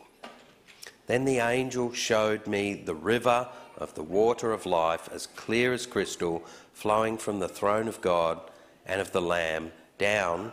Then 1.10 1.24
the 1.24 1.40
angel 1.40 1.92
showed 1.92 2.46
me 2.46 2.72
the 2.72 2.94
river 2.94 3.48
of 3.76 3.96
the 3.96 4.02
water 4.04 4.52
of 4.52 4.64
life, 4.64 5.08
as 5.10 5.26
clear 5.26 5.72
as 5.72 5.84
crystal, 5.84 6.44
flowing 6.72 7.18
from 7.18 7.40
the 7.40 7.48
throne 7.48 7.88
of 7.88 8.00
God 8.00 8.40
and 8.86 9.00
of 9.00 9.10
the 9.10 9.20
Lamb 9.20 9.72
down 9.98 10.52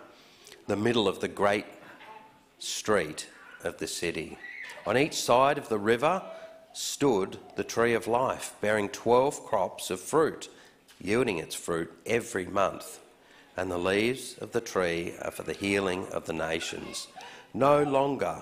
the 0.65 0.75
middle 0.75 1.07
of 1.07 1.19
the 1.19 1.27
great 1.27 1.67
street 2.57 3.29
of 3.63 3.77
the 3.77 3.85
city. 3.85 4.35
On 4.87 4.97
each 4.97 5.13
side 5.13 5.59
of 5.59 5.69
the 5.69 5.77
river 5.77 6.23
stood 6.73 7.37
the 7.55 7.63
tree 7.63 7.93
of 7.93 8.07
life, 8.07 8.55
bearing 8.59 8.89
twelve 8.89 9.45
crops 9.45 9.91
of 9.91 9.99
fruit, 9.99 10.49
yielding 10.99 11.37
its 11.37 11.53
fruit 11.53 11.93
every 12.07 12.47
month. 12.47 12.99
And 13.55 13.69
the 13.69 13.77
leaves 13.77 14.35
of 14.39 14.53
the 14.53 14.61
tree 14.61 15.13
are 15.21 15.29
for 15.29 15.43
the 15.43 15.53
healing 15.53 16.07
of 16.07 16.25
the 16.25 16.33
nations. 16.33 17.09
No 17.53 17.83
longer 17.83 18.41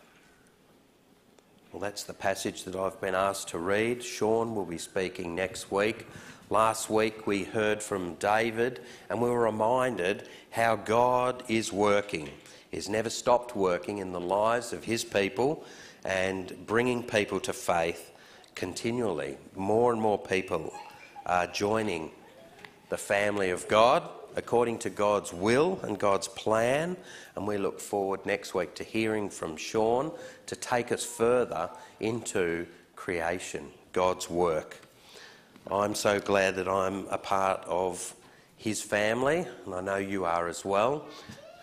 Well, 1.71 1.79
that's 1.79 2.03
the 2.03 2.13
passage 2.13 2.65
that 2.65 2.75
I've 2.75 2.99
been 2.99 3.15
asked 3.15 3.47
to 3.49 3.57
read. 3.57 4.03
Sean 4.03 4.55
will 4.55 4.65
be 4.65 4.77
speaking 4.77 5.35
next 5.35 5.71
week. 5.71 6.05
Last 6.49 6.89
week 6.89 7.25
we 7.25 7.45
heard 7.45 7.81
from 7.81 8.15
David 8.15 8.81
and 9.09 9.21
we 9.21 9.29
were 9.29 9.39
reminded 9.39 10.27
how 10.49 10.75
God 10.75 11.43
is 11.47 11.71
working. 11.71 12.29
He's 12.71 12.89
never 12.89 13.09
stopped 13.09 13.55
working 13.55 13.99
in 13.99 14.11
the 14.11 14.19
lives 14.19 14.73
of 14.73 14.83
his 14.83 15.05
people 15.05 15.63
and 16.03 16.53
bringing 16.67 17.03
people 17.03 17.39
to 17.39 17.53
faith 17.53 18.11
continually. 18.53 19.37
More 19.55 19.93
and 19.93 20.01
more 20.01 20.19
people 20.19 20.73
are 21.25 21.47
joining 21.47 22.11
the 22.89 22.97
family 22.97 23.49
of 23.49 23.65
God 23.69 24.09
according 24.35 24.79
to 24.79 24.89
God's 24.89 25.33
will 25.33 25.79
and 25.83 25.97
God's 25.97 26.27
plan. 26.27 26.97
And 27.35 27.47
we 27.47 27.57
look 27.57 27.79
forward 27.79 28.25
next 28.25 28.53
week 28.53 28.75
to 28.75 28.83
hearing 28.83 29.29
from 29.29 29.57
Sean 29.57 30.11
to 30.47 30.55
take 30.55 30.91
us 30.91 31.03
further 31.03 31.69
into 31.99 32.67
creation, 32.95 33.69
God's 33.93 34.29
work. 34.29 34.77
I'm 35.69 35.95
so 35.95 36.19
glad 36.19 36.55
that 36.55 36.67
I'm 36.67 37.07
a 37.07 37.17
part 37.17 37.63
of 37.67 38.15
his 38.57 38.81
family, 38.81 39.45
and 39.65 39.75
I 39.75 39.81
know 39.81 39.97
you 39.97 40.25
are 40.25 40.47
as 40.47 40.65
well. 40.65 41.05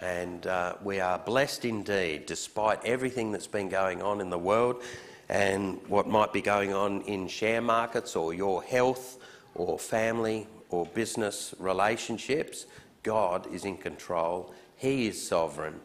And 0.01 0.47
uh, 0.47 0.75
we 0.83 1.01
are 1.01 1.19
blessed 1.19 1.65
indeed, 1.65 2.27
despite 2.27 2.85
everything 2.85 3.33
that's 3.33 3.49
been 3.49 3.69
going 3.69 4.03
on 4.03 4.21
in 4.21 4.31
the 4.31 4.39
world 4.39 4.83
and 5.29 5.81
what 5.89 6.07
might 6.07 6.33
be 6.33 6.41
going 6.41 6.73
on 6.73 7.03
in 7.03 7.29
share 7.29 7.61
markets 7.61 8.17
or 8.17 8.33
your 8.33 8.63
health 8.63 9.19
or 9.55 9.79
family 9.79 10.47
or 10.71 10.87
business 10.87 11.55
relationships. 11.59 12.67
God 13.03 13.53
is 13.53 13.65
in 13.65 13.77
control, 13.77 14.53
He 14.77 15.07
is 15.07 15.27
sovereign. 15.27 15.81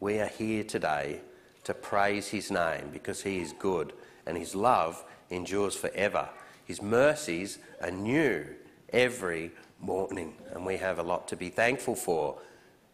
We 0.00 0.18
are 0.20 0.28
here 0.28 0.64
today 0.64 1.20
to 1.64 1.74
praise 1.74 2.28
His 2.28 2.50
name 2.50 2.90
because 2.92 3.22
He 3.22 3.40
is 3.40 3.52
good 3.58 3.92
and 4.26 4.36
His 4.36 4.54
love 4.54 5.02
endures 5.30 5.74
forever. 5.74 6.28
His 6.64 6.82
mercies 6.82 7.58
are 7.80 7.90
new 7.90 8.46
every 8.92 9.52
morning, 9.80 10.34
and 10.52 10.64
we 10.66 10.76
have 10.76 10.98
a 10.98 11.02
lot 11.02 11.28
to 11.28 11.36
be 11.36 11.48
thankful 11.48 11.94
for 11.94 12.38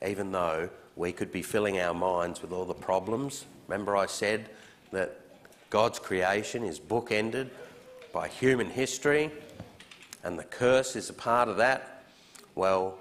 even 0.06 0.32
though 0.32 0.68
we 0.96 1.12
could 1.12 1.32
be 1.32 1.42
filling 1.42 1.78
our 1.80 1.94
minds 1.94 2.42
with 2.42 2.52
all 2.52 2.64
the 2.64 2.74
problems. 2.74 3.46
Remember, 3.68 3.96
I 3.96 4.06
said 4.06 4.50
that 4.90 5.20
God's 5.70 5.98
creation 5.98 6.64
is 6.64 6.78
bookended 6.78 7.48
by 8.12 8.28
human 8.28 8.68
history, 8.68 9.30
and 10.24 10.38
the 10.38 10.44
curse 10.44 10.96
is 10.96 11.10
a 11.10 11.14
part 11.14 11.48
of 11.48 11.56
that. 11.58 12.04
Well, 12.54 12.98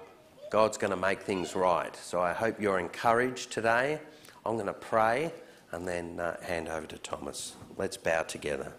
God's 0.50 0.78
going 0.78 0.90
to 0.90 0.96
make 0.96 1.22
things 1.22 1.54
right. 1.54 1.94
So 1.96 2.20
I 2.20 2.32
hope 2.32 2.60
you're 2.60 2.78
encouraged 2.78 3.52
today. 3.52 4.00
I'm 4.44 4.54
going 4.54 4.66
to 4.66 4.72
pray 4.72 5.32
and 5.70 5.86
then 5.86 6.20
uh, 6.20 6.40
hand 6.42 6.68
over 6.68 6.86
to 6.86 6.98
Thomas. 6.98 7.54
Let's 7.76 7.96
bow 7.96 8.22
together. 8.22 8.72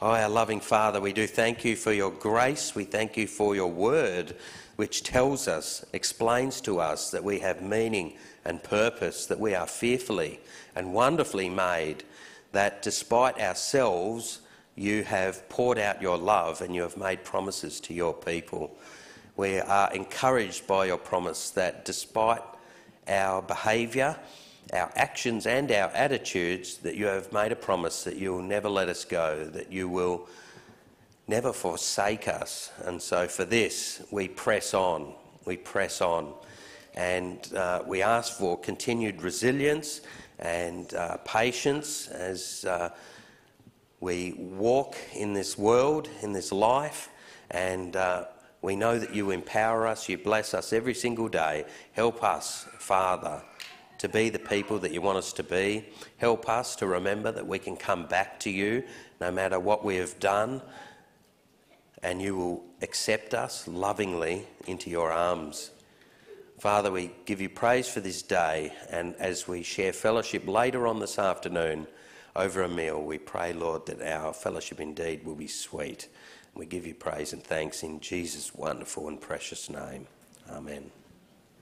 Oh, 0.00 0.10
our 0.10 0.28
loving 0.28 0.60
Father, 0.60 1.00
we 1.00 1.12
do 1.12 1.26
thank 1.26 1.64
you 1.64 1.74
for 1.74 1.92
your 1.92 2.10
grace. 2.10 2.74
We 2.74 2.84
thank 2.84 3.16
you 3.16 3.26
for 3.26 3.54
your 3.54 3.70
word 3.70 4.36
which 4.78 5.02
tells 5.02 5.48
us, 5.48 5.84
explains 5.92 6.60
to 6.60 6.78
us 6.78 7.10
that 7.10 7.24
we 7.24 7.40
have 7.40 7.60
meaning 7.60 8.12
and 8.44 8.62
purpose, 8.62 9.26
that 9.26 9.40
we 9.40 9.52
are 9.52 9.66
fearfully 9.66 10.38
and 10.76 10.94
wonderfully 10.94 11.48
made, 11.48 12.04
that 12.52 12.80
despite 12.80 13.40
ourselves, 13.40 14.40
you 14.78 15.02
have 15.04 15.48
poured 15.48 15.78
out 15.78 16.00
your 16.00 16.16
love 16.16 16.60
and 16.60 16.74
you 16.74 16.82
have 16.82 16.96
made 16.96 17.24
promises 17.24 17.80
to 17.80 17.94
your 17.94 18.14
people. 18.14 18.76
We 19.36 19.60
are 19.60 19.92
encouraged 19.92 20.66
by 20.66 20.86
your 20.86 20.98
promise 20.98 21.50
that 21.50 21.84
despite 21.84 22.42
our 23.06 23.42
behaviour, 23.42 24.16
our 24.72 24.90
actions 24.96 25.46
and 25.46 25.70
our 25.72 25.90
attitudes, 25.90 26.78
that 26.78 26.96
you 26.96 27.06
have 27.06 27.32
made 27.32 27.52
a 27.52 27.56
promise 27.56 28.04
that 28.04 28.16
you 28.16 28.32
will 28.32 28.42
never 28.42 28.68
let 28.68 28.88
us 28.88 29.04
go, 29.04 29.44
that 29.46 29.72
you 29.72 29.88
will 29.88 30.28
never 31.26 31.52
forsake 31.52 32.28
us. 32.28 32.70
And 32.84 33.00
so 33.00 33.28
for 33.28 33.44
this, 33.44 34.02
we 34.10 34.28
press 34.28 34.74
on. 34.74 35.12
We 35.44 35.56
press 35.56 36.00
on. 36.00 36.34
And 36.94 37.52
uh, 37.54 37.82
we 37.86 38.02
ask 38.02 38.32
for 38.38 38.58
continued 38.58 39.22
resilience 39.22 40.00
and 40.38 40.92
uh, 40.94 41.18
patience 41.18 42.08
as 42.08 42.64
uh, 42.68 42.90
we 44.00 44.32
walk 44.32 44.96
in 45.14 45.32
this 45.32 45.58
world, 45.58 46.08
in 46.22 46.32
this 46.32 46.52
life. 46.52 47.10
And 47.50 47.96
uh, 47.96 48.26
we 48.62 48.76
know 48.76 48.98
that 48.98 49.14
you 49.14 49.30
empower 49.30 49.86
us, 49.86 50.08
you 50.08 50.18
bless 50.18 50.54
us 50.54 50.72
every 50.72 50.94
single 50.94 51.28
day. 51.28 51.64
Help 51.92 52.22
us, 52.22 52.66
Father, 52.78 53.42
to 53.98 54.08
be 54.08 54.28
the 54.28 54.38
people 54.38 54.78
that 54.80 54.92
you 54.92 55.00
want 55.00 55.18
us 55.18 55.32
to 55.34 55.42
be. 55.42 55.88
Help 56.18 56.48
us 56.48 56.76
to 56.76 56.86
remember 56.86 57.32
that 57.32 57.46
we 57.46 57.58
can 57.58 57.76
come 57.76 58.06
back 58.06 58.38
to 58.40 58.50
you 58.50 58.84
no 59.20 59.30
matter 59.30 59.58
what 59.58 59.84
we 59.84 59.96
have 59.96 60.18
done 60.20 60.62
and 62.02 62.22
you 62.22 62.36
will 62.36 62.64
accept 62.82 63.34
us 63.34 63.66
lovingly 63.66 64.46
into 64.66 64.90
your 64.90 65.10
arms. 65.10 65.70
Father, 66.58 66.90
we 66.90 67.10
give 67.24 67.40
you 67.40 67.48
praise 67.48 67.88
for 67.88 68.00
this 68.00 68.22
day, 68.22 68.72
and 68.90 69.14
as 69.16 69.46
we 69.46 69.62
share 69.62 69.92
fellowship 69.92 70.46
later 70.46 70.86
on 70.86 70.98
this 70.98 71.18
afternoon 71.18 71.86
over 72.36 72.62
a 72.62 72.68
meal, 72.68 73.02
we 73.02 73.18
pray, 73.18 73.52
Lord, 73.52 73.86
that 73.86 74.00
our 74.02 74.32
fellowship 74.32 74.80
indeed 74.80 75.24
will 75.24 75.34
be 75.34 75.48
sweet. 75.48 76.08
We 76.54 76.66
give 76.66 76.86
you 76.86 76.94
praise 76.94 77.32
and 77.32 77.42
thanks 77.42 77.82
in 77.82 78.00
Jesus' 78.00 78.54
wonderful 78.54 79.08
and 79.08 79.20
precious 79.20 79.68
name. 79.70 80.06
Amen. 80.50 80.90